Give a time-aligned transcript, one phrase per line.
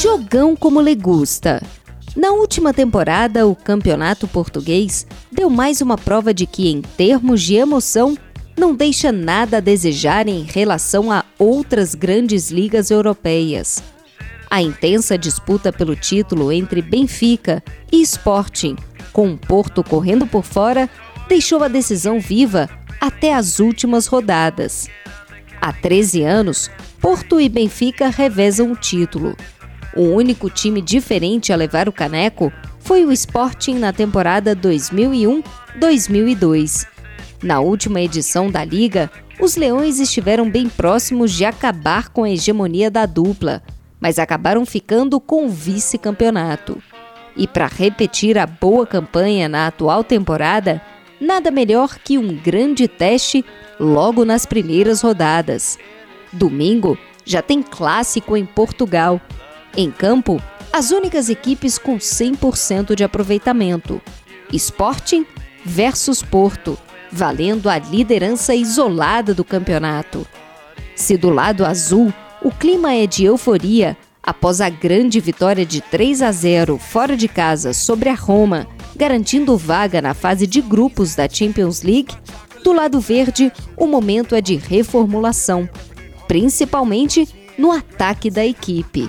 [0.00, 1.60] Jogão como le gusta.
[2.14, 7.56] Na última temporada, o campeonato português deu mais uma prova de que, em termos de
[7.56, 8.16] emoção,
[8.56, 13.82] não deixa nada a desejar em relação a outras grandes ligas europeias.
[14.48, 18.76] A intensa disputa pelo título entre Benfica e Sporting,
[19.12, 20.88] com o Porto correndo por fora,
[21.28, 22.70] deixou a decisão viva
[23.00, 24.88] até as últimas rodadas.
[25.60, 26.70] Há 13 anos,
[27.00, 29.36] Porto e Benfica revezam o título.
[29.98, 36.86] O único time diferente a levar o caneco foi o Sporting na temporada 2001-2002.
[37.42, 42.92] Na última edição da liga, os Leões estiveram bem próximos de acabar com a hegemonia
[42.92, 43.60] da dupla,
[43.98, 46.80] mas acabaram ficando com o vice-campeonato.
[47.36, 50.80] E para repetir a boa campanha na atual temporada,
[51.20, 53.44] nada melhor que um grande teste
[53.80, 55.76] logo nas primeiras rodadas.
[56.32, 59.20] Domingo já tem clássico em Portugal.
[59.78, 64.02] Em campo, as únicas equipes com 100% de aproveitamento:
[64.52, 65.24] Sporting
[65.64, 66.76] versus Porto,
[67.12, 70.26] valendo a liderança isolada do campeonato.
[70.96, 72.12] Se do lado azul
[72.42, 77.28] o clima é de euforia após a grande vitória de 3 a 0 fora de
[77.28, 78.66] casa sobre a Roma,
[78.96, 82.16] garantindo vaga na fase de grupos da Champions League,
[82.64, 85.70] do lado verde o momento é de reformulação,
[86.26, 89.08] principalmente no ataque da equipe.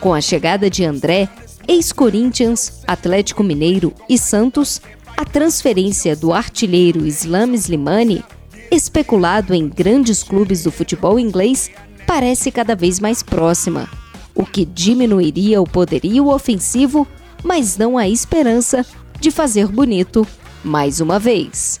[0.00, 1.28] Com a chegada de André,
[1.66, 4.80] ex-Corinthians, Atlético Mineiro e Santos,
[5.16, 8.24] a transferência do artilheiro Islam Slimani,
[8.70, 11.68] especulado em grandes clubes do futebol inglês,
[12.06, 13.88] parece cada vez mais próxima,
[14.34, 17.06] o que diminuiria o poderio ofensivo,
[17.42, 18.86] mas não a esperança
[19.18, 20.24] de fazer bonito
[20.62, 21.80] mais uma vez.